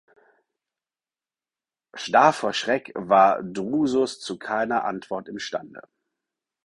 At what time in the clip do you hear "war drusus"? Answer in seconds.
2.95-4.19